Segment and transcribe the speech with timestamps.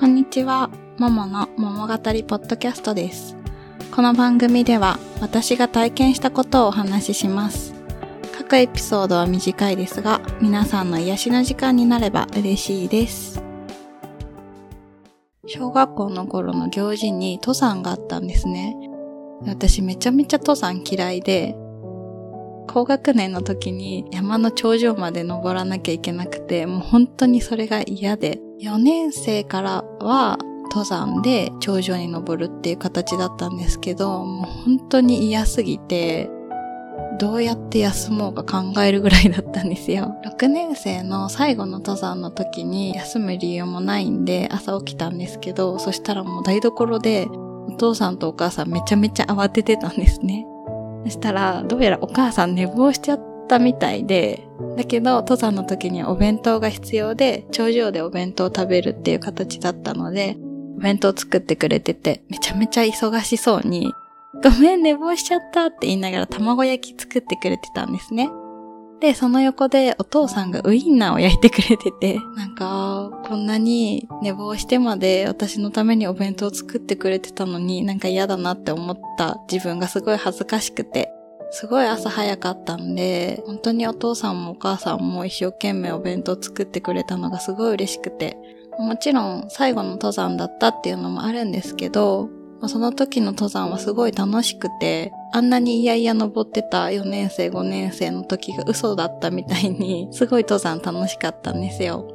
[0.00, 3.36] こんにちは、ももの桃語りポッドキャストです。
[3.94, 7.74] この番組では私が体験したことをお話しします。
[8.32, 13.42] 各エピソードは短いですが、皆さんの癒しの時間になれば嬉しいです。
[15.44, 18.74] 小学校の頃の行事に登山があったんですね。
[19.42, 21.54] 私めちゃめちゃ登山嫌いで、
[22.68, 36.30] 高学年の時に山の頂上まで登らなきゃいけなくて、もう本当にそれが嫌で、4年生からは登山で頂上に登るっていう形だったんですけど、もう本当に嫌すぎて、
[37.18, 40.14] どうやって休もうか考えるぐらいだったんですよ。
[40.38, 47.28] 6年生の最後の登山の時に休む理由もないんで朝起きたんですけど、そしたらもう台所で
[47.68, 50.46] お父さんとお母さんめちゃめちゃ慌ててたんですね。
[51.04, 54.46] そしたら、どうやらお母さん寝坊しちゃったみたいで、
[54.76, 60.36] だけど、登山の時にお弁当が必要で、頂上でお弁当を食べるっていう形だったので、
[60.78, 63.92] お弁当作ってくれてて、めちゃめちゃ忙しそうに、
[64.42, 68.30] ごめん、寝坊しちゃったって言いながら卵焼き作ってくれてたんですね。
[69.00, 81.10] で、その横でお父さんがウインナーを焼いてくれてて、なんか、こんなに寝坊してまで私のためにお弁当を作ってくれてたのになんか嫌だなって思った自分がすごい恥ずかしくて、
[81.50, 88.36] すごい朝早かったんで、本当にお父さんもお母さんも一生懸命お弁当作ってくれたのがすごい嬉しくて、
[88.78, 92.30] もちろん最後の登山だったっていうのもあるんですけど、
[92.68, 102.06] その時の登山はすごい楽しくて、あんなにいやいや登ってた4年生5年生の時が嘘だったみたいに、 すごい登山楽しかったんですよ。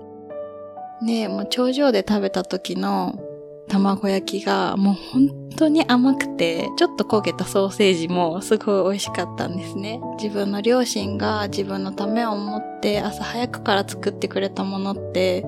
[1.06, 3.20] で、もう頂上で食べた時の
[3.68, 10.00] 卵焼きがもう本当に甘くて、ちょっと焦げたソーセージもすごい美味しかったんですね。
[10.22, 15.42] 自分の両親が自分のためを思って朝早くから作ってくれたものって、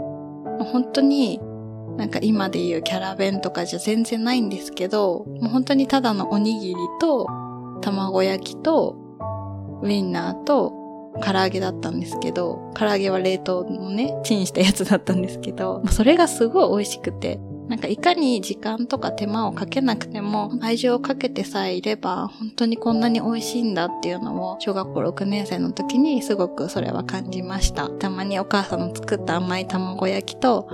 [0.71, 1.39] 本当に
[1.97, 7.27] なんか今で言うキャラ弁とかじゃ全然ないんですけど、もう本当にただのおにぎりと
[7.81, 8.95] 卵焼きと
[9.81, 10.73] ウインナーと
[11.23, 27.89] 唐揚げだったんですけど、唐揚げは冷凍のね、チンしたやつだったんですけど、それがすごい美味しくて、なんかいかに時間とか手間をかけなくても愛情をかけてさえいれば本当にこんなに美味しいんだっていうのを小学校6年生の時にすごくそれは感じました。
[27.89, 30.69] たまにお母さんの作った甘い卵焼きと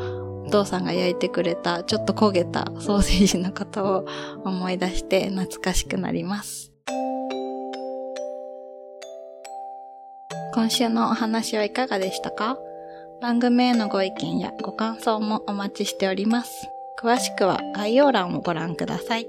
[0.45, 4.07] お父さんが焼いてくれたちょっと焦げたソーセージのことを
[4.45, 6.71] 思い出して懐かしくなります。
[10.53, 12.59] 今週のお話はいかがでしたか？
[13.19, 16.69] 番組へのご意見やご感想もお待ちしております。
[17.01, 19.27] 詳しくは概要欄をご覧ください。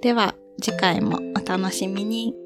[0.00, 2.41] では次回もお楽しみに。